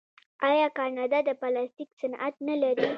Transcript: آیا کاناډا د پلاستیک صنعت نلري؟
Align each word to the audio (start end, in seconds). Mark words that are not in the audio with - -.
آیا 0.49 0.67
کاناډا 0.77 1.19
د 1.25 1.29
پلاستیک 1.41 1.89
صنعت 2.01 2.35
نلري؟ 2.47 2.87